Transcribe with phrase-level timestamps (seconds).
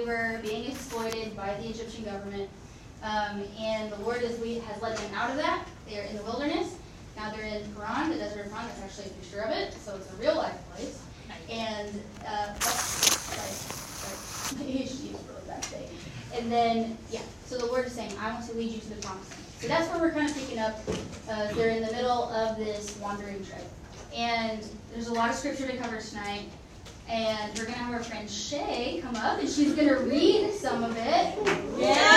[0.00, 2.48] They were being exploited by the Egyptian government.
[3.02, 5.66] Um, and the Lord has, has led them out of that.
[5.86, 6.76] They are in the wilderness.
[7.16, 8.66] Now they're in Paran, the desert of Paran.
[8.68, 9.74] That's actually a picture of it.
[9.74, 11.02] So it's a real life place.
[11.50, 11.88] And,
[12.26, 14.64] uh, oh, sorry, sorry.
[14.72, 15.88] My HD is really bad today.
[16.34, 19.02] And then, yeah, so the Lord is saying, I want to lead you to the
[19.02, 19.44] promised land.
[19.60, 20.78] So that's where we're kind of picking up.
[21.28, 23.64] Uh, they're in the middle of this wandering trip.
[24.16, 24.64] And
[24.94, 26.48] there's a lot of scripture to cover tonight.
[27.10, 30.52] And we're going to have our friend Shay come up, and she's going to read
[30.52, 31.36] some of it.
[31.76, 32.10] Yeah!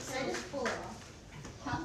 [0.00, 1.14] So just pull it off.
[1.64, 1.78] Huh?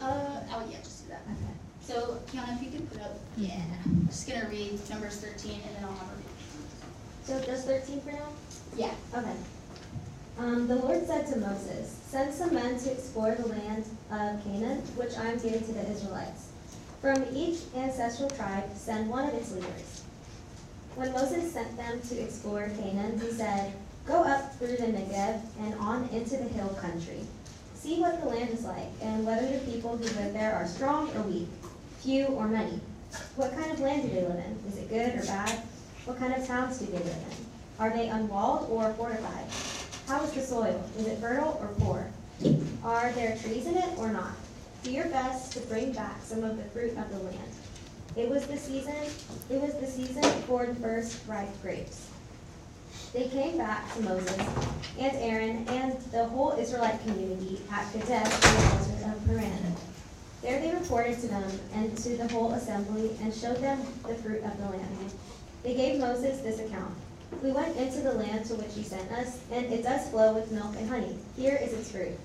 [0.00, 1.22] Uh, oh, yeah, just do that.
[1.22, 1.54] Okay.
[1.82, 3.16] So, Kiana, if you could put up.
[3.36, 3.60] Yeah.
[3.84, 7.44] I'm just going to read Numbers 13, and then I'll have her read.
[7.44, 8.28] So, just 13 for now?
[8.76, 8.94] Yeah.
[9.14, 9.36] Okay.
[10.38, 14.78] Um, the Lord said to Moses, Send some men to explore the land of Canaan,
[14.96, 16.48] which I am giving to the Israelites.
[17.00, 20.02] From each ancestral tribe, send one of its leaders.
[20.94, 23.72] When Moses sent them to explore Canaan, he said,
[24.06, 27.20] Go up through the Negev and on into the hill country.
[27.74, 31.14] See what the land is like, and whether the people who live there are strong
[31.16, 31.48] or weak,
[32.00, 32.80] few or many.
[33.36, 34.58] What kind of land do they live in?
[34.68, 35.62] Is it good or bad?
[36.04, 37.46] What kind of towns do they live in?
[37.78, 39.44] Are they unwalled or fortified?
[40.08, 40.82] How is the soil?
[40.98, 42.10] Is it fertile or poor?
[42.84, 44.34] Are there trees in it or not?
[44.84, 47.50] Do your best to bring back some of the fruit of the land.
[48.16, 48.94] It was the season,
[49.50, 52.08] it was the season for the first ripe grapes.
[53.12, 54.38] They came back to Moses
[54.98, 59.76] and Aaron and the whole Israelite community at Kadesh in the desert of Paran.
[60.40, 64.44] There they reported to them and to the whole assembly and showed them the fruit
[64.44, 65.12] of the land.
[65.64, 66.94] They gave Moses this account.
[67.42, 70.50] We went into the land to which he sent us, and it does flow with
[70.50, 71.16] milk and honey.
[71.36, 72.16] Here is its fruit.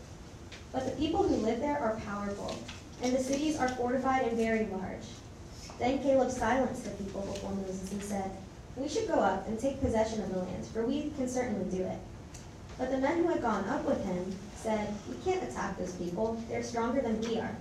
[0.73, 2.55] But the people who live there are powerful,
[3.01, 5.05] and the cities are fortified and very large.
[5.79, 8.31] Then Caleb silenced the people before Moses and said,
[8.75, 11.83] We should go up and take possession of the land, for we can certainly do
[11.83, 11.99] it.
[12.77, 16.43] But the men who had gone up with him said, We can't attack those people.
[16.49, 17.55] They're stronger than we are.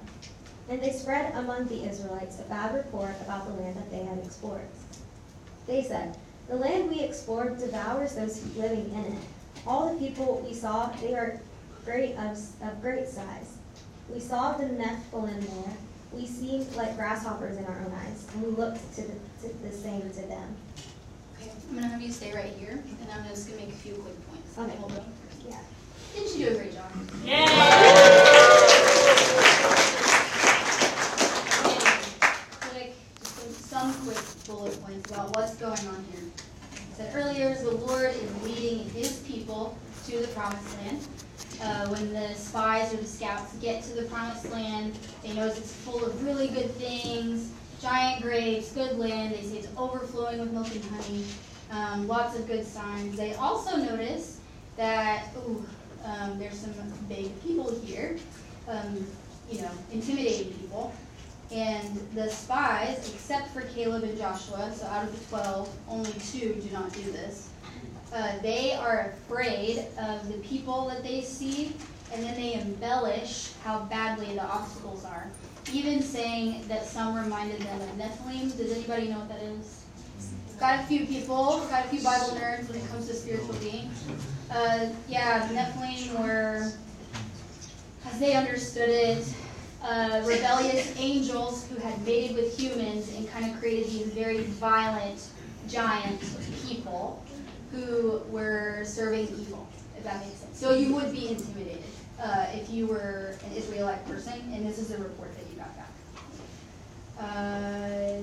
[0.69, 4.19] And they spread among the Israelites a bad report about the land that they had
[4.19, 4.67] explored.
[5.67, 6.17] They said,
[6.49, 9.23] the land we explored devours those living in it.
[9.67, 11.41] All the people we saw, they are
[11.85, 13.57] great of, of great size.
[14.13, 15.77] We saw the Nephilim there.
[16.13, 19.73] We seemed like grasshoppers in our own eyes, and we looked to the, to the
[19.73, 20.55] same to them.
[21.41, 23.95] Okay, I'm gonna have you stay right here, and I'm just gonna make a few
[23.95, 24.59] quick points.
[24.59, 24.77] Okay.
[24.77, 25.05] Hold on.
[25.49, 25.59] Yeah.
[26.15, 26.91] Didn't you do a great job?
[27.25, 28.53] Yeah.
[34.47, 36.23] bullet points about what's going on here.
[36.75, 39.77] I said earlier, the Lord is leading his people
[40.07, 41.01] to the promised land.
[41.61, 45.73] Uh, when the spies or the scouts get to the promised land, they notice it's
[45.73, 49.35] full of really good things, giant grapes, good land.
[49.35, 51.25] They see it's overflowing with milk and honey,
[51.71, 53.17] um, lots of good signs.
[53.17, 54.41] They also notice
[54.77, 55.65] that, ooh,
[56.05, 56.73] um, there's some
[57.09, 58.19] big people here,
[58.69, 59.07] um,
[59.51, 60.93] you know, intimidating people.
[61.51, 66.55] And the spies, except for Caleb and Joshua, so out of the 12, only two
[66.55, 67.51] do not do this.
[68.13, 71.73] Uh, they are afraid of the people that they see,
[72.13, 75.29] and then they embellish how badly the obstacles are.
[75.73, 78.55] Even saying that some reminded them of Nephilim.
[78.59, 79.85] Does anybody know what that is?
[80.61, 84.05] Got a few people, got a few Bible nerds when it comes to spiritual beings.
[84.51, 86.71] Uh, yeah, Nephilim were,
[88.05, 89.35] as they understood it,
[89.83, 95.29] uh, rebellious angels who had mated with humans and kind of created these very violent
[95.67, 96.21] giant
[96.67, 97.25] people
[97.73, 99.67] who were serving evil,
[99.97, 100.59] if that makes sense.
[100.59, 101.83] So you would be intimidated
[102.21, 105.77] uh, if you were an Israelite person, and this is a report that you got
[105.77, 105.91] back.
[107.19, 108.21] Uh,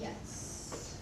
[0.00, 0.98] yes.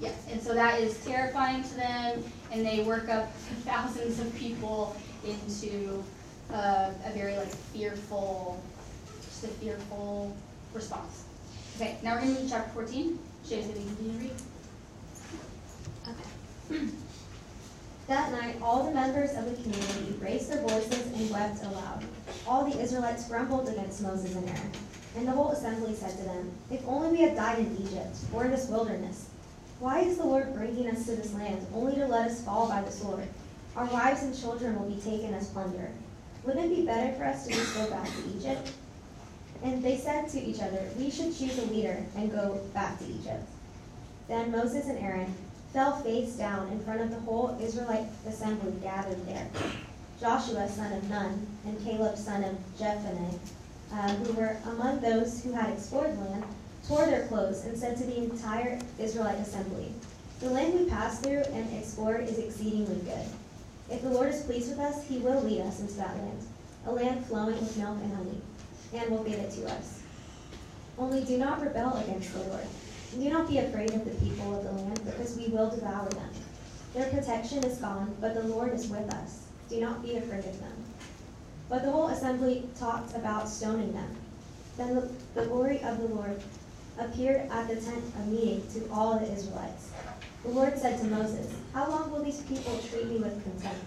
[0.00, 3.32] Yes, and so that is terrifying to them, and they work up
[3.64, 6.02] thousands of people into
[6.52, 8.62] uh, a very like fearful
[9.22, 10.36] just a fearful
[10.72, 11.24] response.
[11.76, 13.18] Okay, now we're going to to chapter 14.
[13.46, 14.32] Shay's going to continue to read.
[16.70, 16.86] Okay.
[18.06, 22.04] that night, all the members of the community raised their voices and wept aloud.
[22.46, 24.72] All the Israelites grumbled against Moses and Aaron.
[25.16, 28.44] And the whole assembly said to them, If only we had died in Egypt, or
[28.44, 29.28] in this wilderness.
[29.78, 32.82] Why is the Lord bringing us to this land, only to let us fall by
[32.82, 33.26] the sword?
[33.76, 35.90] Our wives and children will be taken as plunder.
[36.44, 38.70] Wouldn't it be better for us to just go back to Egypt?
[39.62, 43.06] And they said to each other, We should choose a leader and go back to
[43.06, 43.48] Egypt.
[44.28, 45.34] Then Moses and Aaron
[45.74, 49.48] fell face down in front of the whole Israelite assembly gathered there.
[50.20, 53.36] Joshua, son of Nun, and Caleb, son of Jephunneh,
[53.92, 56.44] uh, who were among those who had explored the land,
[56.86, 59.92] tore their clothes, and said to the entire Israelite assembly,
[60.38, 63.26] The land we passed through and explored is exceedingly good.
[63.90, 66.46] If the Lord is pleased with us, he will lead us into that land,
[66.86, 68.40] a land flowing with milk and honey,
[68.94, 70.02] and will give it to us.
[70.96, 72.66] Only do not rebel against the Lord.
[73.18, 76.30] Do not be afraid of the people of the land, because we will devour them.
[76.94, 79.46] Their protection is gone, but the Lord is with us.
[79.68, 80.84] Do not be afraid of them.
[81.68, 84.16] But the whole assembly talked about stoning them.
[84.76, 86.42] Then the, the glory of the Lord
[86.98, 89.90] appeared at the tent of meeting to all the Israelites.
[90.42, 93.86] The Lord said to Moses, How long will these people treat me with contempt?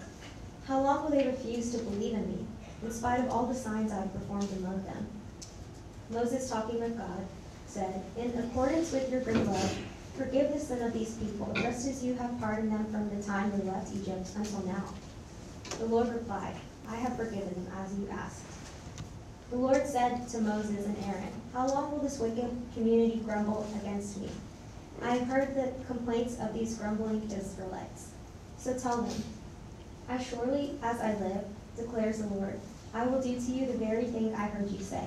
[0.66, 2.46] How long will they refuse to believe in me,
[2.82, 5.06] in spite of all the signs I have performed among them?
[6.10, 7.26] Moses, talking with God,
[7.68, 9.78] said, In accordance with your great love,
[10.16, 13.52] forgive the sin of these people, just as you have pardoned them from the time
[13.52, 14.84] they left Egypt until now.
[15.78, 16.54] The Lord replied,
[16.88, 18.42] I have forgiven them as you asked.
[19.50, 24.20] The Lord said to Moses and Aaron, How long will this wicked community grumble against
[24.20, 24.30] me?
[25.02, 28.10] I have heard the complaints of these grumbling Israelites.
[28.58, 29.22] So tell them,
[30.08, 31.44] As surely as I live,
[31.76, 32.58] declares the Lord,
[32.92, 35.04] I will do to you the very thing I heard you say.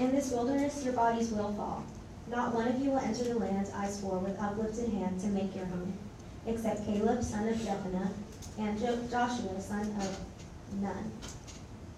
[0.00, 1.84] In this wilderness your bodies will fall.
[2.26, 5.54] Not one of you will enter the land I swore with uplifted hand to make
[5.54, 5.92] your home,
[6.46, 8.08] except Caleb, son of Jephunneh,
[8.58, 10.20] and Joshua, son of
[10.80, 11.12] Nun.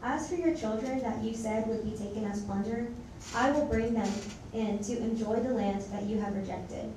[0.03, 2.89] As for your children that you said would be taken as plunder,
[3.37, 4.13] I will bring them
[4.53, 6.93] in to enjoy the land that you have rejected.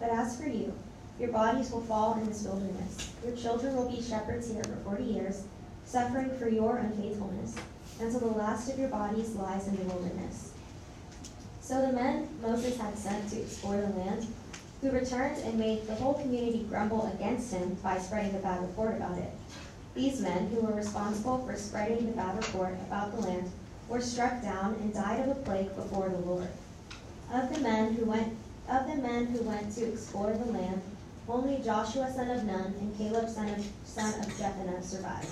[0.00, 0.76] But as for you,
[1.20, 3.12] your bodies will fall in this wilderness.
[3.24, 5.44] Your children will be shepherds here for forty years,
[5.84, 7.54] suffering for your unfaithfulness,
[8.02, 10.52] until the last of your bodies lies in the wilderness.
[11.60, 14.26] So the men Moses had sent to explore the land,
[14.80, 18.96] who returned and made the whole community grumble against him by spreading a bad report
[18.96, 19.30] about it.
[19.94, 23.50] These men, who were responsible for spreading the bad report about the land,
[23.88, 26.48] were struck down and died of a plague before the Lord.
[27.32, 28.36] Of the men who went
[28.68, 30.80] of the men who went to explore the land,
[31.28, 35.28] only Joshua son of Nun and Caleb son of son of Jephunneh survived.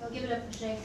[0.00, 0.78] We'll give it up for Shay.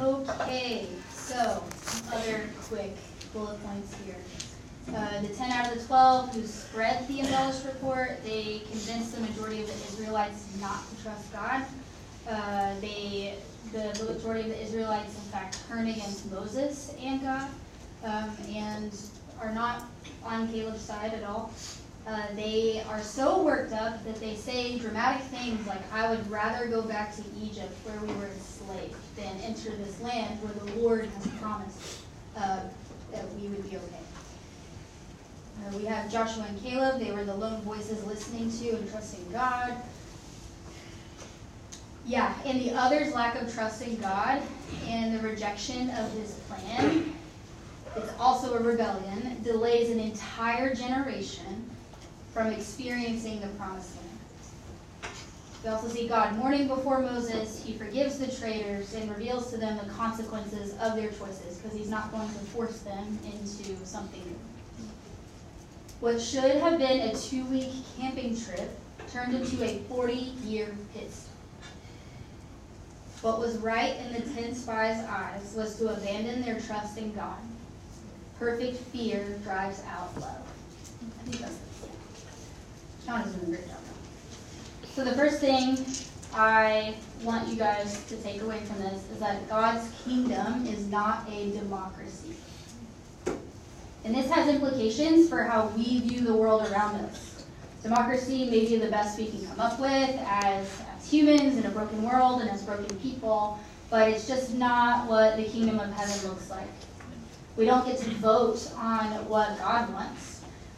[0.00, 1.62] Okay, so
[2.12, 2.40] other
[2.72, 2.96] quick
[3.34, 4.16] bullet points here.
[4.96, 9.20] Uh, the 10 out of the 12 who spread the embellished report, they convinced the
[9.20, 11.66] majority of the Israelites not to trust God.
[12.26, 13.34] Uh, they,
[13.72, 17.48] the majority of the Israelites, in fact, turn against Moses and God,
[18.04, 18.98] um, and
[19.40, 19.84] are not
[20.24, 21.52] on Caleb's side at all.
[22.06, 26.66] Uh, they are so worked up that they say dramatic things like, I would rather
[26.68, 31.04] go back to Egypt where we were enslaved than enter this land where the Lord
[31.06, 32.01] has promised
[32.36, 32.60] uh,
[33.12, 34.02] that we would be okay.
[35.60, 37.00] Uh, we have Joshua and Caleb.
[37.00, 39.76] They were the lone voices listening to and trusting God.
[42.04, 44.42] Yeah, and the others' lack of trust in God
[44.86, 47.14] and the rejection of his plan,
[47.94, 51.70] it's also a rebellion, delays an entire generation
[52.32, 54.11] from experiencing the promised land.
[55.62, 57.62] We also see God mourning before Moses.
[57.64, 61.88] He forgives the traitors and reveals to them the consequences of their choices because he's
[61.88, 64.36] not going to force them into something new.
[66.00, 68.76] What should have been a two week camping trip
[69.12, 71.10] turned into a 40 year pit.
[73.20, 77.38] What was right in the ten spies' eyes was to abandon their trust in God.
[78.38, 80.42] Perfect fear drives out love.
[81.20, 81.90] I think that's it.
[83.08, 83.76] Is doing a great job.
[84.94, 85.86] So the first thing
[86.34, 91.26] I want you guys to take away from this is that God's kingdom is not
[91.30, 92.34] a democracy.
[94.04, 97.46] And this has implications for how we view the world around us.
[97.82, 101.70] Democracy may be the best we can come up with as, as humans in a
[101.70, 103.58] broken world and as broken people,
[103.88, 106.68] but it's just not what the kingdom of heaven looks like.
[107.56, 110.31] We don't get to vote on what God wants.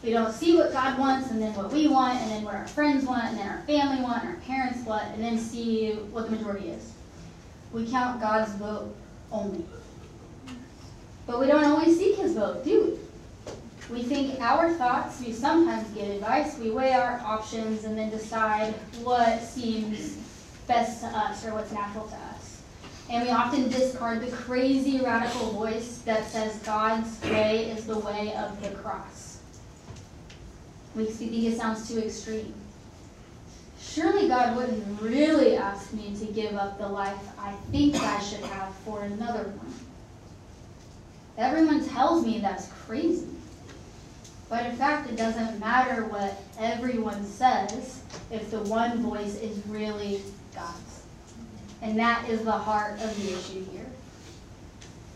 [0.04, 2.68] We don't see what God wants and then what we want and then what our
[2.68, 6.28] friends want and then our family want and our parents want and then see what
[6.28, 6.92] the majority is.
[7.72, 8.94] We count God's vote
[9.32, 9.64] only.
[11.26, 12.98] But we don't always seek his vote, do
[13.88, 13.96] we?
[13.96, 18.74] We think our thoughts, we sometimes get advice, we weigh our options and then decide
[19.02, 20.18] what seems
[20.66, 22.60] best to us or what's natural to us.
[23.08, 28.34] And we often discard the crazy radical voice that says God's way is the way
[28.34, 29.23] of the cross.
[30.94, 32.54] We think it sounds too extreme.
[33.80, 38.40] Surely God wouldn't really ask me to give up the life I think I should
[38.40, 39.74] have for another one.
[41.36, 43.26] Everyone tells me that's crazy.
[44.48, 50.22] But in fact, it doesn't matter what everyone says if the one voice is really
[50.54, 51.02] God's.
[51.82, 53.83] And that is the heart of the issue here.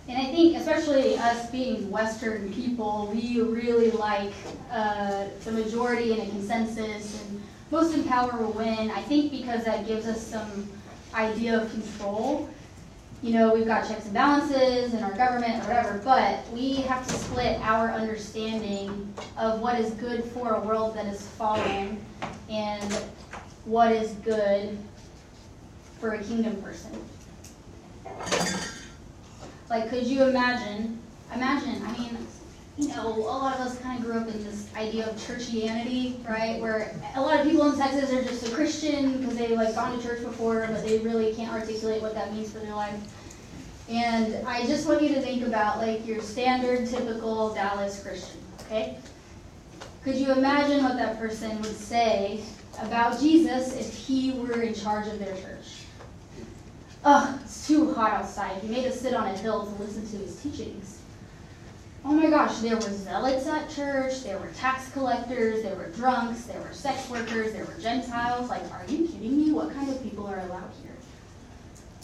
[0.08, 4.32] And I think, especially us being Western people, we really like
[4.72, 8.90] uh, the majority and a consensus, and most in power will win.
[8.90, 10.66] I think because that gives us some
[11.12, 12.48] idea of control.
[13.20, 17.06] You know, we've got checks and balances in our government or whatever, but we have
[17.06, 22.02] to split our understanding of what is good for a world that is fallen
[22.48, 22.94] and
[23.66, 24.78] what is good
[26.00, 26.92] for a kingdom person.
[29.70, 30.98] Like, could you imagine?
[31.34, 32.16] Imagine, I mean,
[32.78, 36.26] you know, a lot of us kind of grew up in this idea of churchianity,
[36.28, 36.60] right?
[36.60, 39.98] Where a lot of people in Texas are just a Christian because they've like gone
[39.98, 42.94] to church before, but they really can't articulate what that means for their life.
[43.88, 48.96] And I just want you to think about like your standard, typical Dallas Christian, okay?
[50.04, 52.40] Could you imagine what that person would say
[52.80, 55.77] about Jesus if he were in charge of their church?
[57.10, 58.60] Ugh, it's too hot outside.
[58.60, 60.98] He made us sit on a hill to listen to his teachings.
[62.04, 66.42] Oh my gosh, there were zealots at church, there were tax collectors, there were drunks,
[66.42, 68.50] there were sex workers, there were Gentiles.
[68.50, 69.52] Like, are you kidding me?
[69.52, 70.92] What kind of people are allowed here?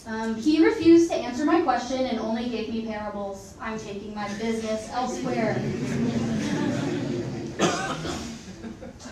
[0.07, 3.53] Um, he refused to answer my question and only gave me parables.
[3.61, 5.53] I'm taking my business elsewhere.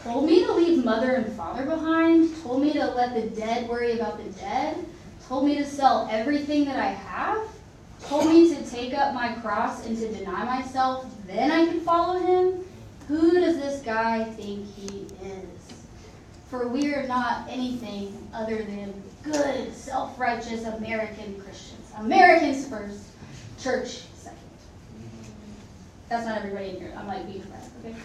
[0.03, 3.91] told me to leave mother and father behind, told me to let the dead worry
[3.93, 4.83] about the dead,
[5.33, 7.39] told me to sell everything that I have,
[8.03, 12.19] told me to take up my cross and to deny myself, then I can follow
[12.19, 12.63] him?
[13.07, 15.85] Who does this guy think he is?
[16.51, 21.91] For we are not anything other than good, self righteous American Christians.
[21.97, 23.03] Americans first,
[23.59, 24.37] church second.
[26.09, 26.93] That's not everybody in here.
[26.95, 27.43] I'm like being
[27.83, 27.95] okay?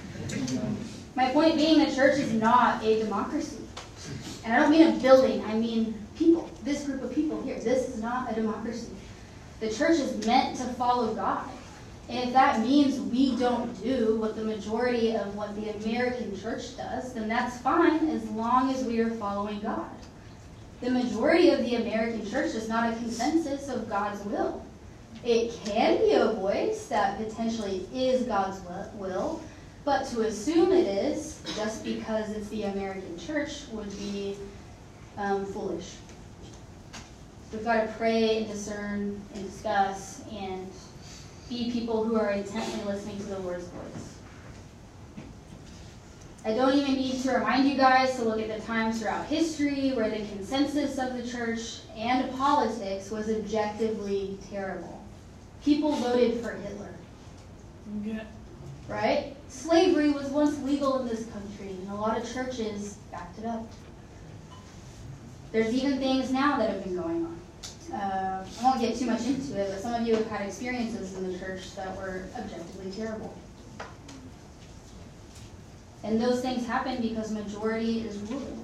[1.15, 3.59] My point being the church is not a democracy.
[4.45, 6.51] And I don't mean a building, I mean people.
[6.65, 7.59] This group of people here.
[7.59, 8.91] This is not a democracy.
[9.61, 11.49] The church is meant to follow God.
[12.09, 16.77] And if that means we don't do what the majority of what the American church
[16.77, 19.91] does, then that's fine as long as we are following God.
[20.81, 24.65] The majority of the American church is not a consensus of God's will.
[25.25, 28.61] It can be a voice that potentially is God's
[28.95, 29.43] will,
[29.85, 34.37] but to assume it is just because it's the American church would be
[35.17, 35.97] um, foolish.
[37.53, 40.71] We've got to pray and discern and discuss and
[41.49, 44.15] be people who are intently listening to the Lord's voice.
[46.45, 49.91] I don't even need to remind you guys to look at the times throughout history
[49.93, 55.03] where the consensus of the church and politics was objectively terrible.
[55.65, 56.95] People voted for Hitler.
[58.05, 58.25] Yeah.
[58.89, 59.35] Right?
[59.49, 63.67] Slavery was once legal in this country, and a lot of churches backed it up.
[65.51, 67.41] There's even things now that have been going on.
[67.93, 71.17] Uh, I won't get too much into it, but some of you have had experiences
[71.17, 73.35] in the church that were objectively terrible.
[76.05, 78.63] And those things happen because majority is ruling.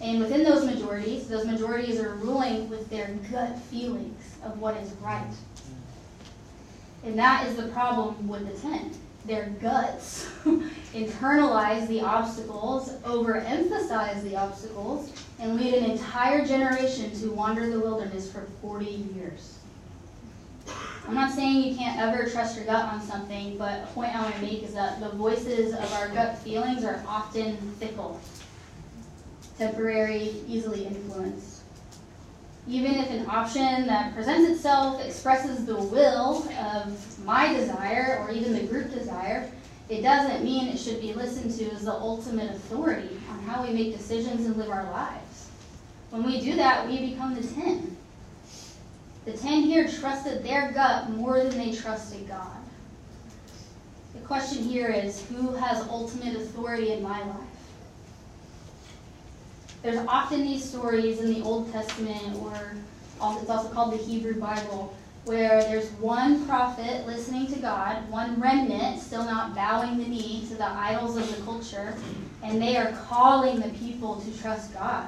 [0.00, 4.90] And within those majorities, those majorities are ruling with their gut feelings of what is
[4.94, 5.32] right.
[7.04, 8.90] And that is the problem with the ten.
[9.24, 17.70] Their guts internalize the obstacles, overemphasize the obstacles, and lead an entire generation to wander
[17.70, 19.58] the wilderness for 40 years.
[21.06, 24.22] I'm not saying you can't ever trust your gut on something, but a point I
[24.22, 28.18] want to make is that the voices of our gut feelings are often fickle,
[29.58, 31.13] temporary, easily influenced.
[32.66, 38.54] Even if an option that presents itself expresses the will of my desire or even
[38.54, 39.50] the group desire,
[39.90, 43.72] it doesn't mean it should be listened to as the ultimate authority on how we
[43.72, 45.50] make decisions and live our lives.
[46.08, 47.96] When we do that, we become the ten.
[49.26, 52.56] The ten here trusted their gut more than they trusted God.
[54.14, 57.53] The question here is who has ultimate authority in my life?
[59.84, 62.72] There's often these stories in the Old Testament, or
[63.38, 69.02] it's also called the Hebrew Bible, where there's one prophet listening to God, one remnant
[69.02, 71.94] still not bowing the knee to the idols of the culture,
[72.42, 75.06] and they are calling the people to trust God.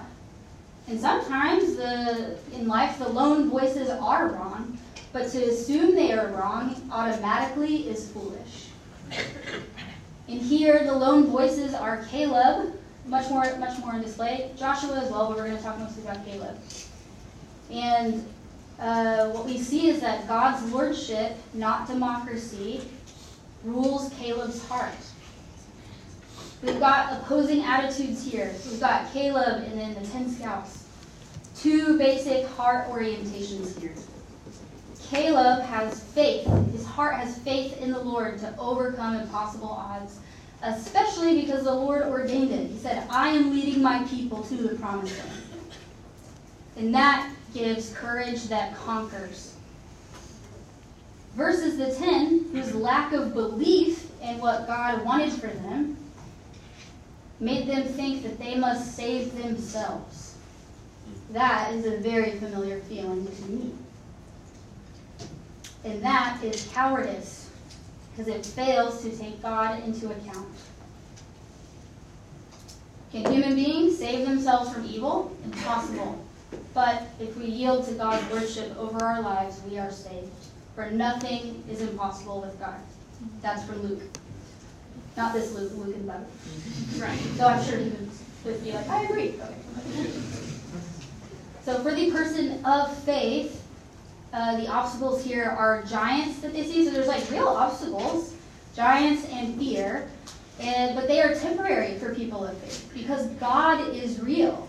[0.88, 4.76] And sometimes the, in life, the lone voices are wrong,
[5.10, 8.68] but to assume they are wrong automatically is foolish.
[10.28, 12.74] And here, the lone voices are Caleb,
[13.06, 16.02] much more, much more on display, Joshua as well, but we're going to talk mostly
[16.02, 16.58] about Caleb.
[17.70, 18.26] And
[18.78, 22.82] uh, what we see is that God's lordship, not democracy,
[23.64, 24.94] rules Caleb's heart.
[26.62, 28.54] We've got opposing attitudes here.
[28.70, 30.84] We've got Caleb and then the ten scouts.
[31.56, 33.94] two basic heart orientations here.
[35.08, 36.46] Caleb has faith.
[36.72, 40.18] His heart has faith in the Lord to overcome impossible odds,
[40.66, 42.70] especially because the Lord ordained it.
[42.70, 45.42] He said, I am leading my people to the promised land.
[46.76, 49.54] And that gives courage that conquers.
[51.34, 55.96] Versus the ten, whose lack of belief in what God wanted for them
[57.38, 60.34] made them think that they must save themselves.
[61.30, 63.72] That is a very familiar feeling to me.
[65.84, 67.45] And that is cowardice,
[68.16, 70.48] because it fails to take God into account.
[73.12, 75.36] Can human beings save themselves from evil?
[75.44, 76.24] Impossible.
[76.72, 80.30] But if we yield to God's worship over our lives, we are saved.
[80.74, 82.80] For nothing is impossible with God.
[83.42, 84.02] That's from Luke.
[85.16, 86.26] Not this Luke, Luke in the Bible.
[86.98, 87.18] Right.
[87.36, 87.92] So I'm sure he
[88.44, 89.34] would be like, I agree.
[89.40, 90.10] Okay.
[91.62, 93.65] So for the person of faith,
[94.32, 96.84] uh, the obstacles here are giants that they see.
[96.84, 98.34] So there's like real obstacles,
[98.74, 100.08] giants and fear,
[100.60, 104.68] and but they are temporary for people of faith because God is real.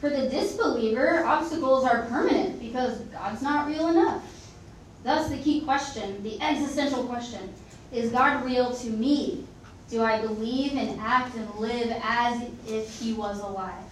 [0.00, 4.22] For the disbeliever, obstacles are permanent because God's not real enough.
[5.02, 7.52] Thus, the key question, the existential question,
[7.92, 9.44] is God real to me?
[9.88, 13.85] Do I believe and act and live as if He was alive?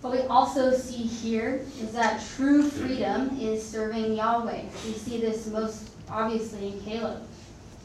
[0.00, 4.62] What we also see here is that true freedom is serving Yahweh.
[4.86, 7.22] We see this most obviously in Caleb.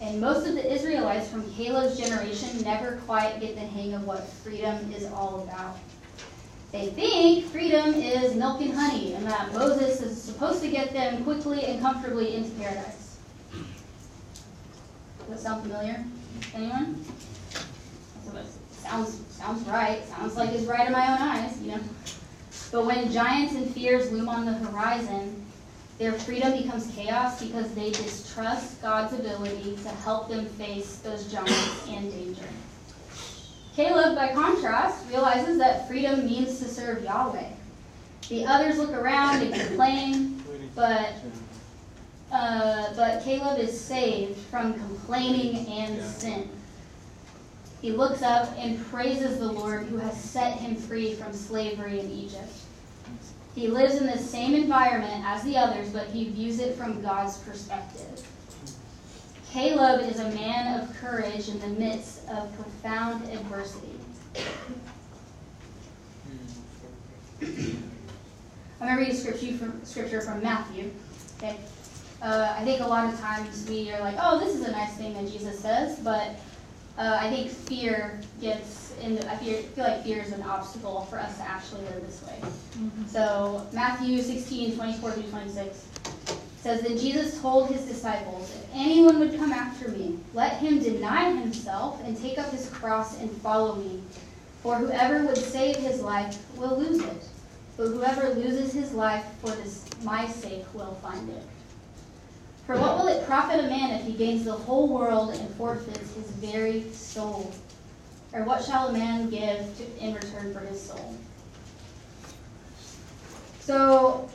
[0.01, 4.27] And most of the Israelites from Caleb's generation never quite get the hang of what
[4.27, 5.77] freedom is all about.
[6.71, 11.23] They think freedom is milk and honey, and that Moses is supposed to get them
[11.23, 13.17] quickly and comfortably into paradise.
[15.19, 16.03] Does that sound familiar?
[16.53, 17.03] Anyone?
[18.87, 20.05] Sounds sounds right.
[20.05, 21.79] Sounds like it's right in my own eyes, you know.
[22.71, 25.45] But when giants and fears loom on the horizon,
[25.97, 31.87] their freedom becomes chaos because they distrust God's ability to help them face those giants
[31.87, 32.47] and danger.
[33.75, 37.49] Caleb, by contrast, realizes that freedom means to serve Yahweh.
[38.29, 40.43] The others look around and complain,
[40.75, 41.13] but
[42.31, 46.49] uh, but Caleb is saved from complaining and sin.
[47.85, 52.09] He looks up and praises the Lord who has set him free from slavery in
[52.09, 52.51] Egypt.
[53.53, 57.37] He lives in the same environment as the others, but he views it from God's
[57.37, 58.27] perspective.
[59.51, 63.99] Caleb is a man of courage in the midst of profound adversity.
[67.43, 67.77] I'm
[68.79, 70.89] going to read a scripture from, scripture from Matthew.
[71.37, 71.57] Okay.
[72.19, 74.95] Uh, I think a lot of times we are like, oh, this is a nice
[74.97, 76.31] thing that Jesus says, but
[76.97, 79.15] uh, I think fear gets in.
[79.15, 82.23] The, I feel, feel like fear is an obstacle for us to actually live this
[82.23, 82.37] way.
[82.41, 83.07] Mm-hmm.
[83.07, 85.85] So Matthew 16, 24 through 26
[86.57, 91.31] says, Then Jesus told his disciples, If anyone would come after me, let him deny
[91.31, 94.01] himself and take up his cross and follow me.
[94.63, 97.23] For whoever would save his life will lose it,
[97.77, 101.43] but whoever loses his life for this my sake will find it.
[102.65, 106.15] For what will it profit a man if he gains the whole world and forfeits
[106.15, 107.51] his very soul?
[108.33, 111.15] Or what shall a man give to, in return for his soul?
[113.59, 114.27] So,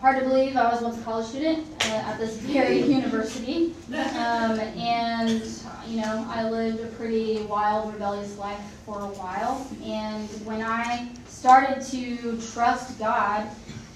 [0.00, 3.74] hard to believe I was once a college student uh, at this very university.
[3.88, 5.42] Um, and,
[5.88, 9.66] you know, I lived a pretty wild, rebellious life for a while.
[9.84, 13.48] And when I started to trust God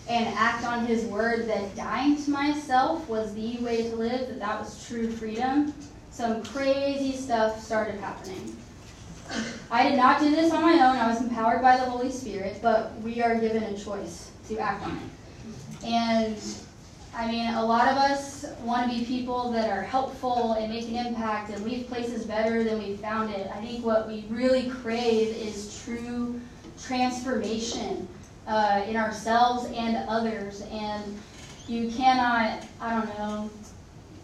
[0.08, 4.38] and act on his word that dying to myself was the way to live, that
[4.38, 5.74] that was true freedom,
[6.10, 8.56] some crazy stuff started happening.
[9.70, 10.96] I did not do this on my own.
[10.96, 14.86] I was empowered by the Holy Spirit, but we are given a choice to act
[14.86, 15.84] on it.
[15.84, 16.38] And
[17.12, 20.86] I mean, a lot of us want to be people that are helpful and make
[20.88, 23.50] an impact and leave places better than we found it.
[23.52, 26.40] I think what we really crave is true
[26.78, 28.06] transformation
[28.46, 30.62] uh, in ourselves and others.
[30.70, 31.18] And
[31.68, 33.50] you cannot, I don't know,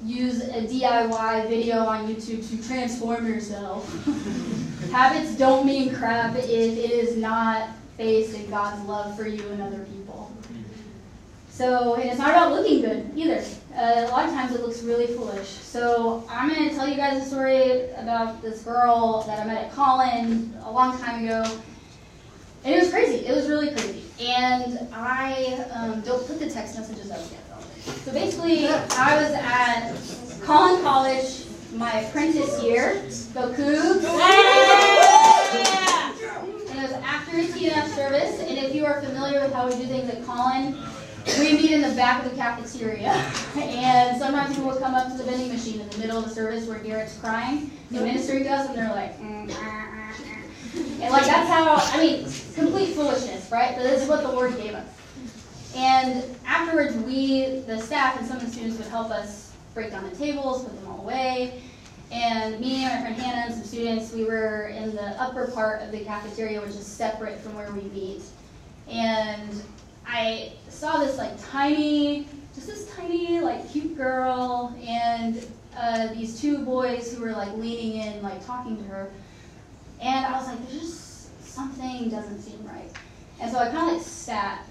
[0.04, 3.88] use a DIY video on YouTube to transform yourself.
[4.90, 9.62] Habits don't mean crap if it is not based in God's love for you and
[9.62, 10.30] other people.
[11.50, 13.44] So, and it's not about looking good either.
[13.76, 15.48] Uh, a lot of times it looks really foolish.
[15.48, 19.64] So, I'm going to tell you guys a story about this girl that I met
[19.66, 21.44] at Collin a long time ago.
[22.64, 23.26] And it was crazy.
[23.26, 24.02] It was really crazy.
[24.22, 27.40] And I um, don't put the text messages up yet.
[28.04, 29.94] So basically, I was at
[30.44, 33.02] Collin College my apprentice year.
[33.34, 34.04] Go Cougs!
[36.70, 39.74] And it was after a TNF service, and if you are familiar with how we
[39.74, 40.76] do things at Collin,
[41.38, 43.12] we meet in the back of the cafeteria.
[43.56, 46.30] And sometimes people will come up to the vending machine in the middle of the
[46.30, 49.81] service where Garrett's crying and ministering to us, and they're like, mm, ah.
[50.74, 53.74] And like that's how, I mean, complete foolishness, right?
[53.76, 54.86] But this is what the Lord gave us.
[55.74, 60.08] And afterwards, we, the staff, and some of the students would help us break down
[60.08, 61.62] the tables, put them all away.
[62.10, 65.80] And me and my friend Hannah and some students, we were in the upper part
[65.82, 68.22] of the cafeteria, which is separate from where we meet.
[68.86, 69.62] And
[70.06, 75.42] I saw this like tiny, just this tiny, like cute girl, and
[75.74, 79.10] uh, these two boys who were like leaning in, like talking to her.
[80.02, 82.90] And I was like, there's just something doesn't seem right.
[83.40, 84.66] And so I kind of like sat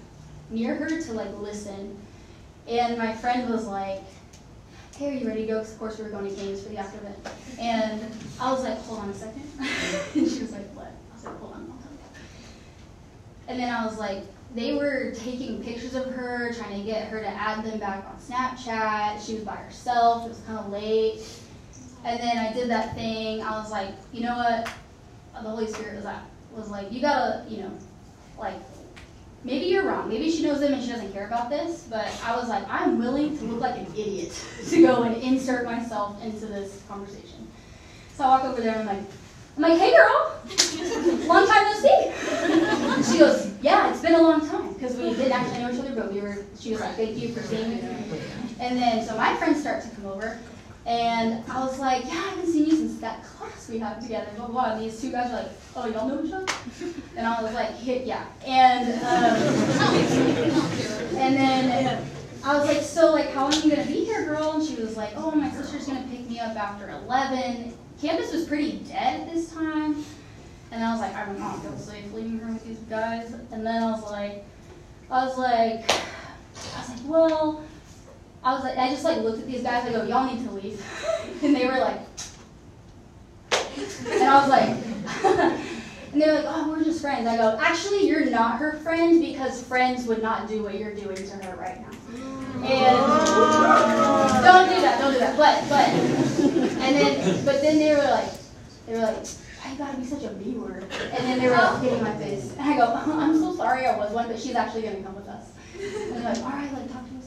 [0.50, 1.96] near her to like listen.
[2.68, 4.02] And my friend was like,
[4.96, 5.58] hey, are you ready to go?
[5.58, 7.16] Because of course we were going to games for the after event.
[7.58, 8.02] And
[8.38, 9.42] I was like, hold on a second.
[10.14, 10.86] and she was like, what?
[10.86, 11.98] I was like, hold on, I'll tell you.
[13.48, 17.20] And then I was like, they were taking pictures of her, trying to get her
[17.20, 19.24] to add them back on Snapchat.
[19.24, 20.26] She was by herself.
[20.26, 21.20] It was kind of late.
[22.04, 23.42] And then I did that thing.
[23.42, 24.70] I was like, you know what?
[25.34, 27.70] The Holy Spirit was, at, was like, you gotta, you know,
[28.38, 28.54] like,
[29.44, 30.08] maybe you're wrong.
[30.08, 31.86] Maybe she knows them and she doesn't care about this.
[31.90, 34.32] But I was like, I'm willing to look like an idiot
[34.68, 37.48] to go and insert myself into this conversation.
[38.14, 39.06] So I walk over there and I'm like,
[39.56, 40.40] I'm like, hey girl,
[41.26, 43.12] long time no see.
[43.12, 45.94] She goes, yeah, it's been a long time because we didn't actually know each other,
[45.94, 46.38] but we were.
[46.58, 47.82] She was like, thank you for seeing me.
[48.60, 50.38] And then so my friends start to come over,
[50.86, 54.30] and I was like, yeah, I haven't seen you since that class we had together.
[54.36, 54.72] Blah blah.
[54.72, 56.46] And these two guys are like, oh, y'all know each other?
[57.16, 58.24] And I was like, yeah.
[58.44, 59.36] And um,
[61.16, 62.06] and then.
[62.44, 64.54] I was like, so like, how long are you gonna be here, girl?
[64.54, 68.46] And she was like, oh, my sister's gonna pick me up after 11 campus was
[68.46, 70.04] pretty dead at this time.
[70.72, 73.32] And I was like, I would not feel safe leaving her with these guys.
[73.52, 74.44] And then I was like,
[75.10, 77.64] I was like, I was like, well,
[78.44, 79.86] I was like, I just like looked at these guys.
[79.86, 80.84] I go, y'all need to leave.
[81.42, 82.00] and they were like,
[84.06, 84.68] and I was like,
[86.12, 87.26] and they're like, oh, we're just friends.
[87.26, 91.16] I go, actually, you're not her friend because friends would not do what you're doing
[91.16, 91.96] to her right now.
[92.64, 94.40] And oh.
[94.44, 95.36] don't do that, don't do that.
[95.36, 98.30] But but and then but then they were like
[98.86, 99.26] they were like,
[99.64, 100.84] I gotta be such a B word.
[101.12, 102.52] And then they were like hitting my face.
[102.52, 105.16] And I go, uh-huh, I'm so sorry I was one, but she's actually gonna come
[105.16, 105.50] with us.
[105.80, 107.21] And they're like, all right, like talk to later.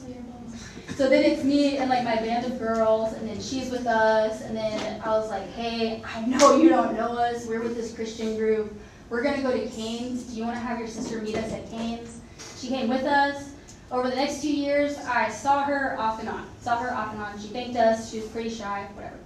[0.96, 4.40] So then it's me and like my band of girls, and then she's with us,
[4.40, 7.46] and then I was like, hey, I know you don't know us.
[7.46, 8.74] We're with this Christian group.
[9.10, 10.22] We're gonna go to Canes.
[10.22, 12.20] Do you want to have your sister meet us at Canes?
[12.56, 13.50] She came with us.
[13.90, 16.48] Over the next two years, I saw her off and on.
[16.62, 17.38] Saw her off and on.
[17.38, 18.10] She thanked us.
[18.10, 19.18] She was pretty shy, whatever.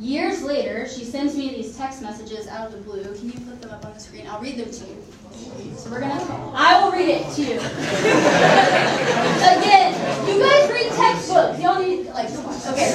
[0.00, 3.02] Years later, she sends me these text messages out of the blue.
[3.02, 4.26] Can you put them up on the screen?
[4.26, 4.96] I'll read them to you.
[5.76, 6.14] So we're gonna.
[6.54, 7.54] I will read it to you.
[9.60, 9.92] Again,
[10.26, 11.60] you guys read textbooks.
[11.60, 12.30] Y'all need like.
[12.30, 12.94] Okay.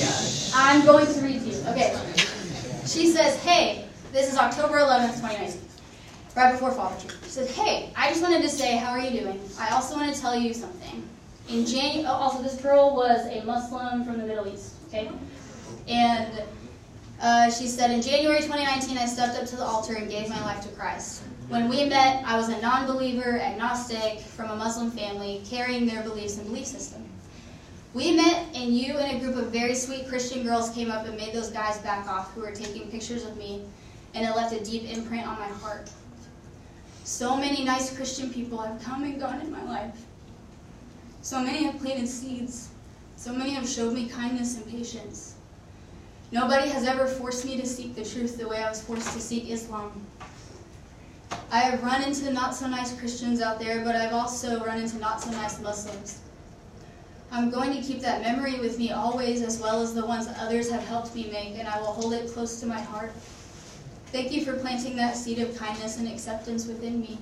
[0.55, 1.59] I'm going to read to you.
[1.69, 1.95] Okay.
[2.87, 5.61] She says, hey, this is October 11th, 2019,
[6.35, 7.15] right before Father's Day.
[7.25, 9.41] She says, hey, I just wanted to say, how are you doing?
[9.59, 11.09] I also want to tell you something.
[11.49, 15.11] In Jan- oh, also, this girl was a Muslim from the Middle East, okay?
[15.89, 16.43] And
[17.21, 20.41] uh, she said, in January 2019, I stepped up to the altar and gave my
[20.45, 21.23] life to Christ.
[21.49, 26.03] When we met, I was a non believer, agnostic, from a Muslim family, carrying their
[26.03, 27.05] beliefs and belief system.
[27.95, 31.15] We met, and you and a group of very sweet Christian girls came up and
[31.17, 33.65] made those guys back off who were taking pictures of me,
[34.15, 35.91] and it left a deep imprint on my heart.
[37.05, 40.07] So many nice Christian people have come and gone in my life.
[41.21, 42.69] So many have planted seeds.
[43.17, 45.35] So many have showed me kindness and patience.
[46.31, 49.21] Nobody has ever forced me to seek the truth the way I was forced to
[49.21, 50.07] seek Islam.
[51.51, 54.97] I have run into not so nice Christians out there, but I've also run into
[54.99, 56.21] not so nice Muslims.
[57.31, 60.71] I'm going to keep that memory with me always, as well as the ones others
[60.71, 63.13] have helped me make, and I will hold it close to my heart.
[64.13, 67.19] Thank you for planting that seed of kindness and acceptance within me.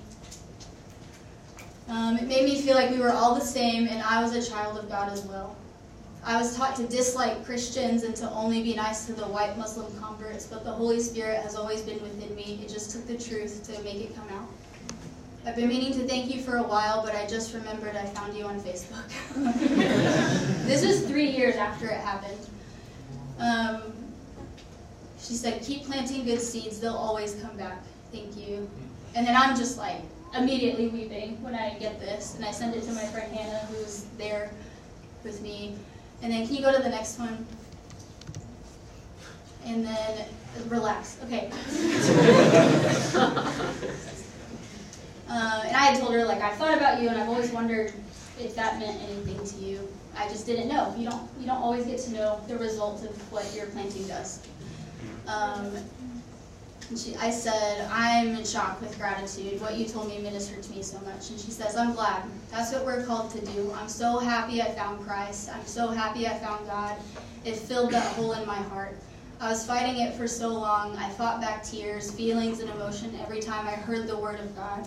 [1.88, 4.50] Um, it made me feel like we were all the same, and I was a
[4.50, 5.56] child of God as well.
[6.24, 9.86] I was taught to dislike Christians and to only be nice to the white Muslim
[10.00, 12.60] converts, but the Holy Spirit has always been within me.
[12.60, 14.48] It just took the truth to make it come out.
[15.46, 18.36] I've been meaning to thank you for a while, but I just remembered I found
[18.36, 19.06] you on Facebook.
[20.66, 22.48] this was three years after it happened.
[23.38, 23.99] Um,
[25.22, 27.82] she said, keep planting good seeds, they'll always come back.
[28.12, 28.68] Thank you.
[29.14, 30.02] And then I'm just like
[30.36, 34.06] immediately weeping when I get this, and I send it to my friend Hannah, who's
[34.18, 34.50] there
[35.24, 35.76] with me.
[36.22, 37.46] And then can you go to the next one?
[39.64, 40.26] And then
[40.68, 41.18] relax.
[41.24, 41.50] Okay.
[45.30, 47.92] Uh, and I had told her like I've thought about you, and I've always wondered
[48.40, 49.88] if that meant anything to you.
[50.16, 50.92] I just didn't know.
[50.98, 54.42] You don't you don't always get to know the result of what your planting does.
[55.26, 55.72] Um,
[56.96, 59.60] she, I said, I'm in shock with gratitude.
[59.60, 61.30] What you told me ministered to me so much.
[61.30, 62.24] And she says, I'm glad.
[62.50, 63.72] That's what we're called to do.
[63.76, 65.50] I'm so happy I found Christ.
[65.54, 66.96] I'm so happy I found God.
[67.44, 68.96] It filled that hole in my heart.
[69.40, 70.96] I was fighting it for so long.
[70.96, 74.86] I fought back tears, feelings, and emotion every time I heard the word of God.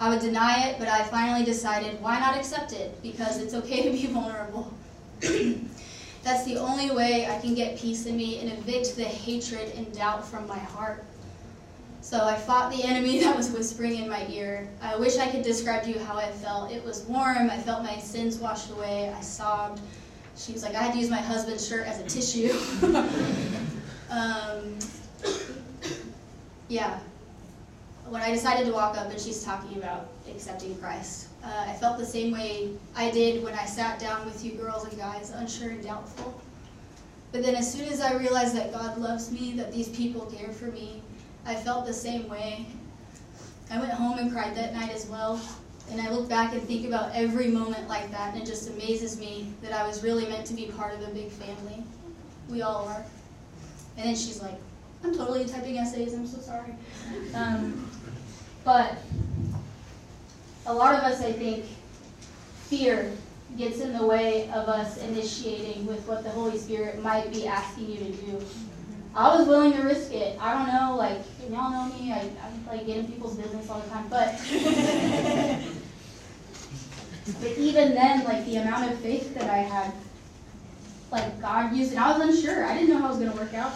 [0.00, 3.00] I would deny it, but I finally decided why not accept it?
[3.00, 4.74] Because it's okay to be vulnerable.
[6.24, 9.92] That's the only way I can get peace in me and evict the hatred and
[9.92, 11.04] doubt from my heart.
[12.00, 14.66] So I fought the enemy that was whispering in my ear.
[14.82, 16.72] I wish I could describe to you how I felt.
[16.72, 17.50] It was warm.
[17.50, 19.12] I felt my sins washed away.
[19.14, 19.80] I sobbed.
[20.36, 22.52] She was like, I had to use my husband's shirt as a tissue.
[24.10, 24.78] um,
[26.68, 26.98] yeah,
[28.08, 31.98] when I decided to walk up and she's talking about accepting Christ, uh, I felt
[31.98, 35.70] the same way I did when I sat down with you girls and guys, unsure
[35.70, 36.40] and doubtful.
[37.32, 40.52] But then as soon as I realized that God loves me, that these people care
[40.52, 41.02] for me,
[41.44, 42.66] I felt the same way.
[43.70, 45.40] I went home and cried that night as well.
[45.90, 49.18] And I look back and think about every moment like that, and it just amazes
[49.20, 51.82] me that I was really meant to be part of a big family.
[52.48, 53.04] We all are.
[53.98, 54.54] And then she's like,
[55.02, 56.74] I'm totally typing essays, I'm so sorry.
[57.34, 57.90] Um,
[58.64, 58.96] but
[60.66, 61.66] a lot of us, I think,
[62.68, 63.12] fear
[63.56, 67.90] gets in the way of us initiating with what the Holy Spirit might be asking
[67.90, 68.44] you to do.
[69.14, 70.36] I was willing to risk it.
[70.40, 73.78] I don't know, like, y'all know me, I, I like get in people's business all
[73.78, 74.34] the time, but
[77.40, 79.92] but even then, like the amount of faith that I had,
[81.12, 81.98] like God used it.
[81.98, 82.64] I was unsure.
[82.64, 83.72] I didn't know how it was gonna work out.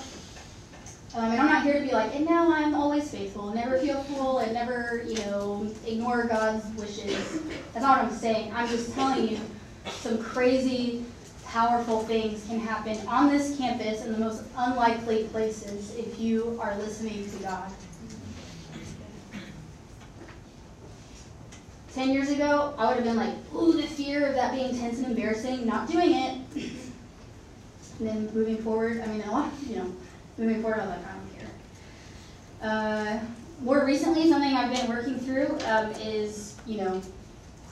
[1.14, 4.02] Um, and I'm not here to be like, and now I'm always faithful, never feel
[4.02, 7.40] full, and never, you know, ignore God's wishes.
[7.72, 8.52] That's not what I'm saying.
[8.54, 9.40] I'm just telling you
[9.86, 11.04] some crazy,
[11.46, 16.76] powerful things can happen on this campus in the most unlikely places if you are
[16.76, 17.70] listening to God.
[21.94, 24.98] Ten years ago, I would have been like, ooh, the fear of that being tense
[24.98, 26.38] and embarrassing, not doing it.
[27.98, 29.92] And then moving forward, I mean, a lot, you know,
[30.38, 31.12] moving forward, I'm like, I
[32.62, 32.70] don't.
[32.70, 33.20] Uh,
[33.60, 37.02] more recently, something I've been working through um, is, you know,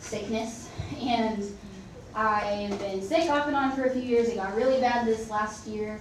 [0.00, 0.68] sickness.
[1.00, 1.44] And
[2.14, 4.28] I've been sick off and on for a few years.
[4.28, 6.00] It got really bad this last year.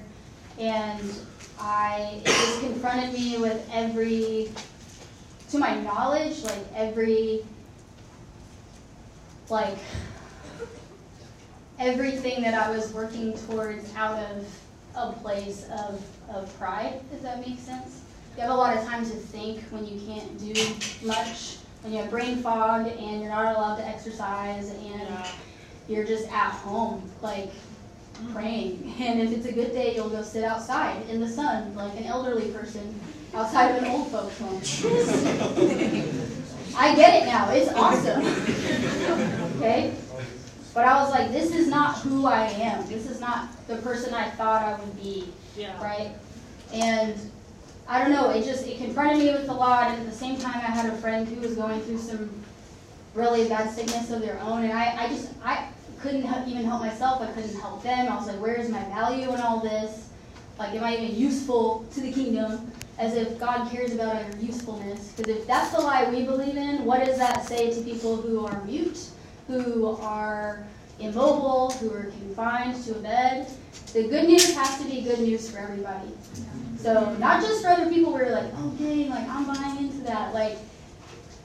[0.57, 1.13] And
[1.59, 4.51] I, it just confronted me with every,
[5.51, 7.45] to my knowledge, like every,
[9.49, 9.77] like,
[11.77, 14.47] everything that I was working towards out of
[14.95, 16.03] a place of,
[16.33, 18.01] of pride, if that makes sense.
[18.35, 20.53] You have a lot of time to think when you can't do
[21.05, 25.07] much, when you have brain fog and you're not allowed to exercise and
[25.87, 27.51] you're just at home, like
[28.33, 28.93] praying.
[28.99, 32.05] And if it's a good day, you'll go sit outside in the sun, like an
[32.05, 32.99] elderly person
[33.33, 34.55] outside of an old folks home.
[36.77, 37.49] I get it now.
[37.51, 38.21] It's awesome.
[39.57, 39.93] okay?
[40.75, 42.85] But I was like, this is not who I am.
[42.87, 45.29] This is not the person I thought I would be.
[45.57, 45.81] Yeah.
[45.81, 46.11] Right?
[46.73, 47.15] And
[47.87, 50.37] I don't know, it just it confronted me with a lot and at the same
[50.37, 52.29] time I had a friend who was going through some
[53.13, 55.69] really bad sickness of their own and I, I just I
[56.01, 57.21] couldn't help, even help myself.
[57.21, 58.09] I couldn't help them.
[58.09, 60.09] I was like, where is my value in all this?
[60.59, 62.69] Like, am I even useful to the kingdom?
[62.97, 65.13] As if God cares about our usefulness.
[65.13, 68.45] Because if that's the lie we believe in, what does that say to people who
[68.45, 69.09] are mute,
[69.47, 70.65] who are
[70.99, 73.47] immobile, who are confined to a bed?
[73.93, 76.09] The good news has to be good news for everybody.
[76.77, 79.97] So not just for other people where you're like, oh dang, like I'm buying into
[80.03, 80.33] that.
[80.33, 80.57] Like,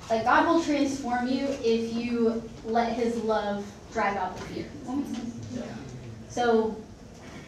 [0.08, 4.66] like God will transform you if you let His love drive out the fear.
[6.28, 6.76] So,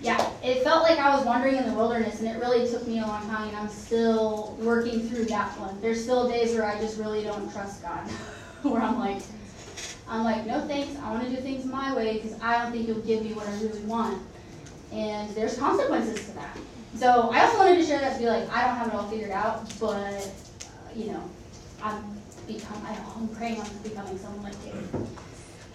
[0.01, 2.99] yeah, it felt like I was wandering in the wilderness, and it really took me
[2.99, 5.81] a long time, and I'm still working through that one.
[5.81, 8.09] There's still days where I just really don't trust God,
[8.63, 9.23] where I'm like,
[10.09, 12.87] I'm like, no thanks, I want to do things my way because I don't think
[12.89, 14.21] You'll give me what I really want,
[14.93, 16.59] and there's consequences to that.
[16.95, 19.09] So I also wanted to share that to be like, I don't have it all
[19.09, 20.21] figured out, but uh,
[20.95, 21.23] you know,
[21.83, 22.05] I'm
[22.47, 25.09] become, I'm praying on becoming someone like Caleb.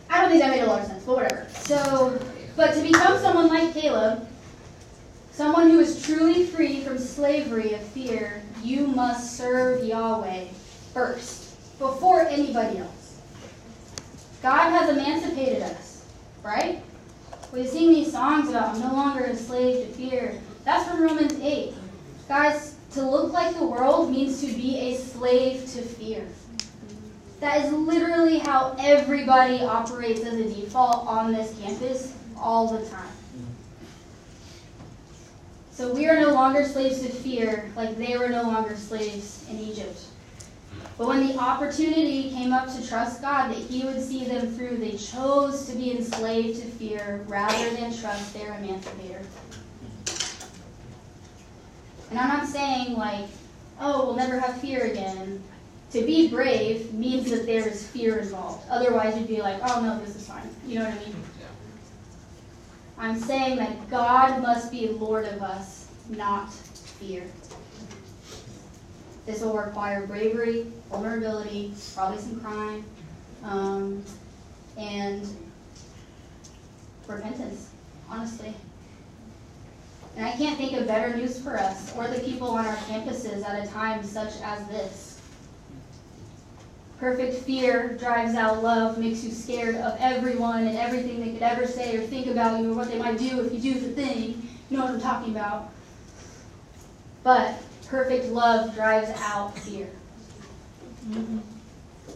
[0.09, 1.47] I don't think that made a lot of sense, but whatever.
[1.49, 2.19] So,
[2.55, 4.27] but to become someone like Caleb,
[5.31, 10.45] someone who is truly free from slavery of fear, you must serve Yahweh
[10.93, 12.96] first, before anybody else.
[14.47, 16.05] God has emancipated us,
[16.41, 16.81] right?
[17.51, 20.39] We sing these songs about I'm no longer a slave to fear.
[20.63, 21.73] That's from Romans 8.
[22.29, 26.25] Guys, to look like the world means to be a slave to fear.
[27.41, 33.11] That is literally how everybody operates as a default on this campus all the time.
[35.71, 39.59] So we are no longer slaves to fear like they were no longer slaves in
[39.59, 40.05] Egypt.
[40.97, 44.77] But when the opportunity came up to trust God that He would see them through,
[44.77, 49.21] they chose to be enslaved to fear rather than trust their emancipator.
[52.09, 53.25] And I'm not saying, like,
[53.79, 55.43] oh, we'll never have fear again.
[55.91, 58.67] To be brave means that there is fear involved.
[58.69, 60.49] Otherwise, you'd be like, oh, no, this is fine.
[60.65, 61.15] You know what I mean?
[62.99, 67.23] I'm saying that God must be Lord of us, not fear.
[69.27, 72.85] This will require bravery, vulnerability, probably some crime,
[73.43, 74.01] um,
[74.77, 75.27] and
[77.05, 77.69] repentance,
[78.09, 78.53] honestly.
[80.15, 83.43] And I can't think of better news for us or the people on our campuses
[83.43, 85.21] at a time such as this.
[86.97, 91.67] Perfect fear drives out love, makes you scared of everyone and everything they could ever
[91.67, 94.49] say or think about you or what they might do if you do the thing.
[94.69, 95.69] You know what I'm talking about.
[97.23, 99.89] But perfect love drives out fear.
[101.09, 101.39] Mm-hmm.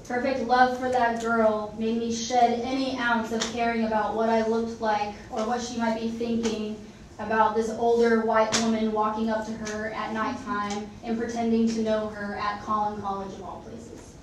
[0.05, 4.45] Perfect love for that girl made me shed any ounce of caring about what I
[4.45, 6.75] looked like or what she might be thinking
[7.19, 12.07] about this older white woman walking up to her at nighttime and pretending to know
[12.09, 14.13] her at Collin College of all places.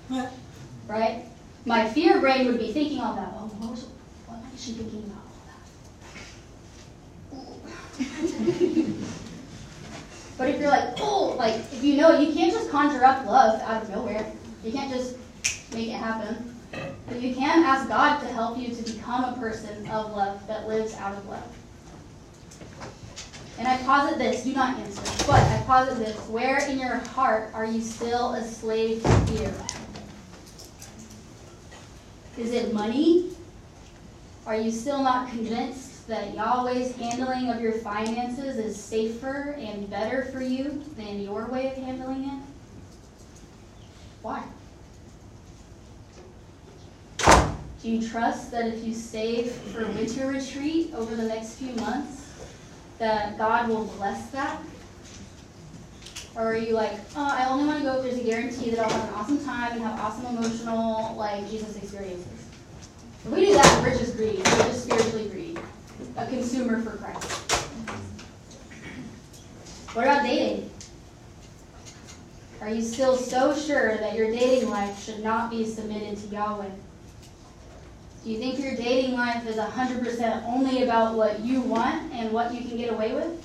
[0.87, 1.23] Right?
[1.65, 3.29] My fear brain would be thinking all that.
[3.35, 3.85] Oh, what, was,
[4.27, 5.23] what might she thinking about
[7.33, 7.61] all
[8.77, 8.95] that?
[10.39, 13.61] but if you're like, oh, like, if you know, you can't just conjure up love
[13.61, 14.25] out of nowhere.
[14.63, 15.17] You can't just
[15.73, 16.55] make it happen.
[17.09, 20.65] But you can ask God to help you to become a person of love that
[20.65, 21.43] lives out of love.
[23.57, 26.15] And I posit this, do not answer, but I posit this.
[26.29, 29.53] Where in your heart are you still a slave to fear?
[32.37, 33.31] Is it money?
[34.45, 40.23] Are you still not convinced that Yahweh's handling of your finances is safer and better
[40.25, 42.43] for you than your way of handling it?
[44.23, 44.43] Why?
[47.81, 52.27] Do you trust that if you save for winter retreat over the next few months,
[52.97, 54.59] that God will bless that?
[56.35, 58.79] Or are you like, oh, I only want to go if there's a guarantee that
[58.79, 62.27] I'll have an awesome time and have awesome emotional, like, Jesus experiences?
[63.25, 64.37] If we do that, we're just greedy.
[64.37, 65.57] We're just spiritually greedy.
[66.17, 67.51] A consumer for Christ.
[69.93, 70.69] What about dating?
[72.61, 76.69] Are you still so sure that your dating life should not be submitted to Yahweh?
[78.23, 82.53] Do you think your dating life is 100% only about what you want and what
[82.53, 83.43] you can get away with?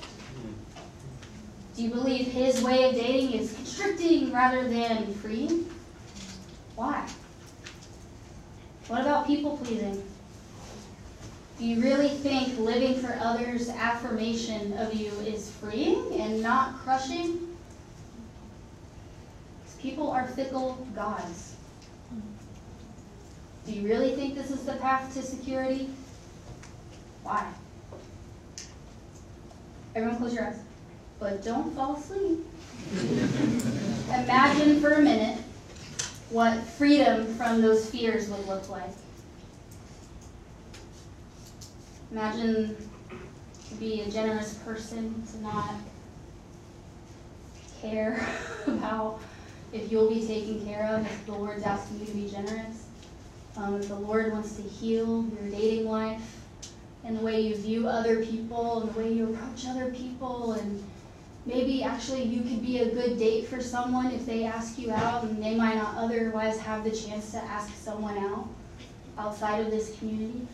[1.75, 5.69] Do you believe his way of dating is constricting rather than freeing?
[6.75, 7.07] Why?
[8.87, 10.03] What about people pleasing?
[11.57, 17.55] Do you really think living for others' affirmation of you is freeing and not crushing?
[19.79, 21.55] People are fickle gods.
[23.65, 25.89] Do you really think this is the path to security?
[27.23, 27.47] Why?
[29.95, 30.59] Everyone close your eyes.
[31.19, 32.45] But don't fall asleep.
[34.09, 35.39] Imagine for a minute
[36.31, 38.89] what freedom from those fears would look like.
[42.11, 42.77] Imagine
[43.69, 45.73] to be a generous person, to not
[47.81, 48.25] care
[48.67, 49.19] about
[49.73, 52.85] if you'll be taken care of, if the Lord's asking you to be generous.
[53.57, 56.41] Um, if the Lord wants to heal your dating life
[57.03, 60.83] and the way you view other people and the way you approach other people and
[61.45, 65.23] maybe actually you could be a good date for someone if they ask you out
[65.23, 68.47] and they might not otherwise have the chance to ask someone out
[69.17, 70.45] outside of this community.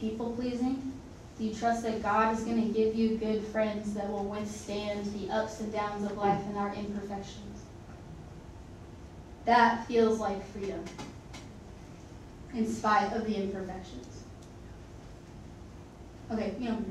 [0.00, 0.92] People pleasing.
[1.38, 5.04] Do you trust that God is going to give you good friends that will withstand
[5.12, 7.62] the ups and downs of life and our imperfections?
[9.44, 10.82] That feels like freedom,
[12.54, 14.24] in spite of the imperfections.
[16.32, 16.82] Okay, you know,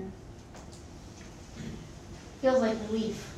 [2.41, 3.31] feels like relief.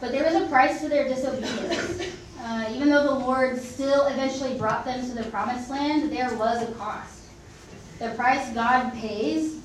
[0.00, 2.16] But there was a price for their disobedience.
[2.40, 6.68] Uh, even though the Lord still eventually brought them to the promised land, there was
[6.68, 7.21] a cost.
[8.02, 9.60] The price God pays,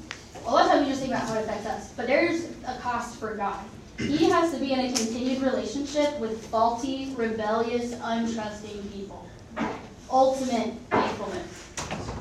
[0.45, 2.77] a lot of times we just think about how it affects us, but there's a
[2.79, 3.59] cost for God.
[3.97, 9.27] He has to be in a continued relationship with faulty, rebellious, untrusting people.
[10.11, 12.13] Ultimate faithfulness.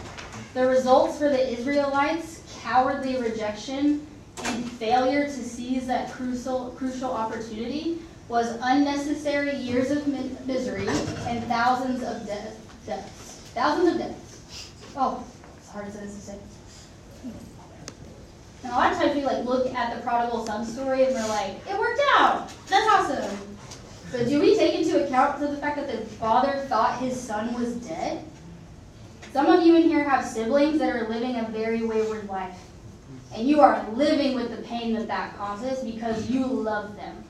[0.54, 4.06] The results for the Israelites cowardly rejection
[4.42, 7.98] and failure to seize that crucial, crucial opportunity
[8.28, 10.88] was unnecessary years of mi- misery
[11.26, 12.52] and thousands of de-
[12.86, 13.42] deaths.
[13.54, 14.70] Thousands of deaths.
[14.96, 15.22] Oh,
[15.84, 16.38] say.
[18.62, 21.28] And a lot of times we like look at the prodigal son story and we're
[21.28, 22.50] like, it worked out.
[22.68, 23.38] That's awesome.
[24.10, 27.74] But do we take into account the fact that the father thought his son was
[27.76, 28.24] dead?
[29.32, 32.58] Some of you in here have siblings that are living a very wayward life.
[33.34, 37.22] And you are living with the pain that that causes because you love them.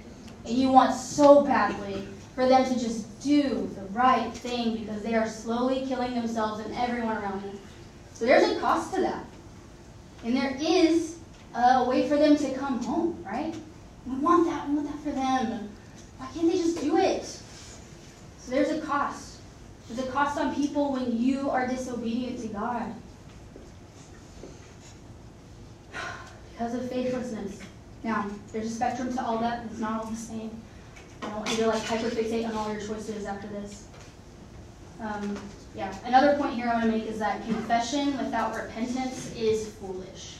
[0.45, 5.15] And you want so badly for them to just do the right thing because they
[5.15, 7.59] are slowly killing themselves and everyone around them.
[8.17, 9.27] So there's a cost to that.
[10.25, 11.19] And there is
[11.55, 13.55] a way for them to come home, right?
[14.07, 14.67] We want that.
[14.71, 15.69] We want that for them.
[16.17, 17.25] Why can't they just do it?
[17.27, 19.41] So there's a cost.
[19.87, 22.95] There's a cost on people when you are disobedient to God.
[26.53, 27.61] Because of faithlessness.
[28.03, 29.67] Now, there's a spectrum to all that.
[29.67, 30.51] It's not all the same.
[31.21, 33.89] I don't want you to like hyperfixate on all your choices after this.
[35.03, 35.37] Um,
[35.77, 35.95] yeah.
[36.05, 40.39] Another point here I want to make is that confession without repentance is foolish.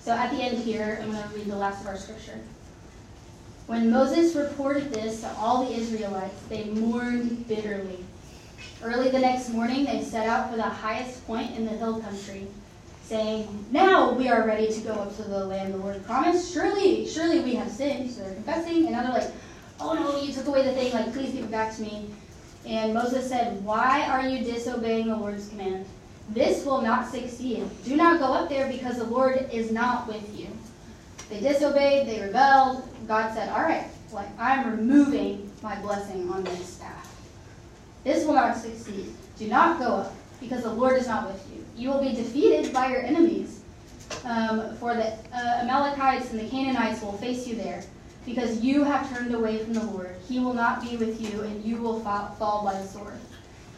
[0.00, 2.38] So at the end here, I'm going to read the last of our scripture.
[3.66, 8.04] When Moses reported this to all the Israelites, they mourned bitterly.
[8.84, 12.46] Early the next morning, they set out for the highest point in the hill country,
[13.02, 16.52] saying, Now we are ready to go up to the land the Lord promised.
[16.52, 18.12] Surely, surely we have sinned.
[18.12, 19.32] So they're confessing, and now they're like,
[19.80, 22.10] Oh no, you took away the thing, like, please give it back to me.
[22.66, 25.86] And Moses said, Why are you disobeying the Lord's command?
[26.30, 27.64] This will not succeed.
[27.84, 30.48] Do not go up there because the Lord is not with you.
[31.30, 32.88] They disobeyed, they rebelled.
[33.06, 37.14] God said, All right, like I'm removing my blessing on this staff.
[38.02, 39.14] This will not succeed.
[39.38, 41.64] Do not go up because the Lord is not with you.
[41.76, 43.60] You will be defeated by your enemies.
[44.24, 47.82] Um, for the uh, Amalekites and the Canaanites will face you there
[48.26, 50.14] because you have turned away from the Lord.
[50.28, 53.14] He will not be with you, and you will fall, by the sword.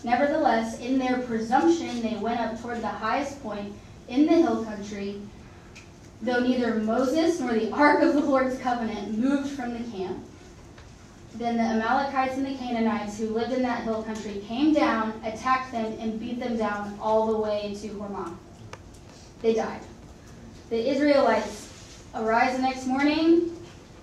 [0.03, 3.75] Nevertheless, in their presumption, they went up toward the highest point
[4.09, 5.21] in the hill country,
[6.23, 10.25] though neither Moses nor the ark of the Lord's covenant moved from the camp.
[11.35, 15.73] Then the Amalekites and the Canaanites who lived in that hill country came down, attacked
[15.73, 18.35] them, and beat them down all the way to Hormah.
[19.43, 19.83] They died.
[20.71, 21.69] The Israelites
[22.15, 23.58] arise the next morning,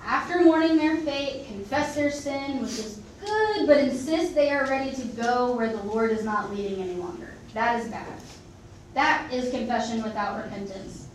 [0.06, 4.96] after mourning their fate, confess their sin, which is good, but insist they are ready
[4.96, 7.34] to go where the Lord is not leading any longer.
[7.54, 8.08] That is bad.
[8.94, 11.08] That is confession without repentance.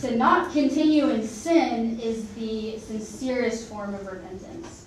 [0.00, 4.86] To not continue in sin is the sincerest form of repentance.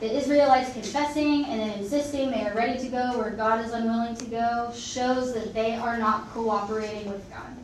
[0.00, 4.14] The Israelites confessing and then insisting they are ready to go where God is unwilling
[4.16, 7.56] to go shows that they are not cooperating with God.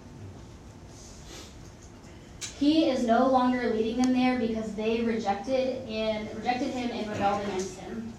[2.62, 7.42] He is no longer leading them there because they rejected and rejected him and rebelled
[7.42, 8.12] against him.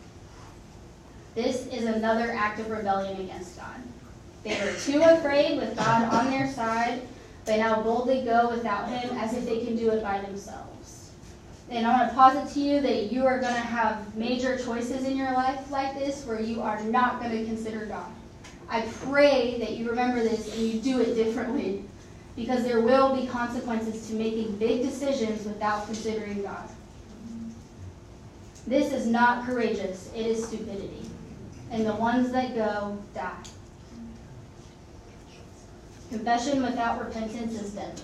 [1.34, 3.78] This is another act of rebellion against God.
[4.44, 7.04] They were too afraid with God on their side.
[7.46, 11.12] They now boldly go without him as if they can do it by themselves.
[11.70, 15.06] And I want to posit to you that you are going to have major choices
[15.06, 18.12] in your life like this where you are not going to consider God.
[18.68, 21.86] I pray that you remember this and you do it differently
[22.36, 26.68] because there will be consequences to making big decisions without considering God.
[28.66, 31.10] This is not courageous, it is stupidity.
[31.72, 33.44] And the ones that go die.
[36.10, 38.04] Confession without repentance is deadly.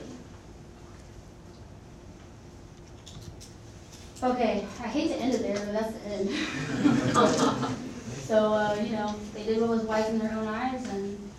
[4.21, 6.29] Okay, I hate to end it there, but that's the end.
[8.23, 11.31] so, uh, you know, they did what was wise in their own eyes, and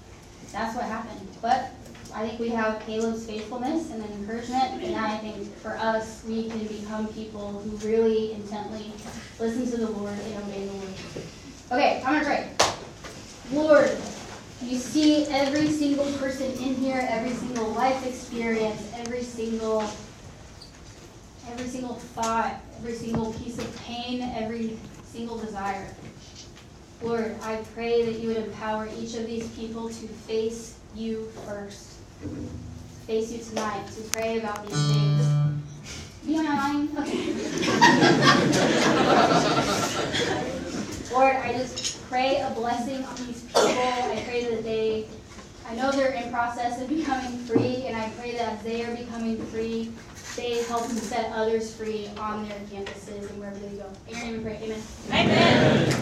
[0.50, 1.28] that's what happened.
[1.42, 1.72] But
[2.14, 6.66] I think we have Caleb's faithfulness and encouragement, and I think for us, we can
[6.66, 8.92] become people who really intently
[9.38, 10.88] listen to the Lord and obey the Lord.
[11.72, 12.50] Okay, I'm gonna pray.
[13.52, 13.90] Lord,
[14.62, 19.88] you see every single person in here, every single life experience, every single
[21.48, 25.94] every single thought, every single piece of pain, every single desire.
[27.02, 31.89] Lord, I pray that you would empower each of these people to face you first.
[33.06, 35.26] Face you tonight to pray about these things.
[36.26, 36.88] Be on line?
[36.98, 37.32] Okay.
[41.12, 43.62] Lord, I just pray a blessing on these people.
[43.66, 45.08] I pray that they,
[45.66, 49.42] I know they're in process of becoming free, and I pray that they are becoming
[49.46, 49.90] free,
[50.36, 53.90] they help to set others free on their campuses and wherever they go.
[54.06, 54.60] We pray.
[54.62, 54.82] Amen.
[55.10, 55.96] Amen.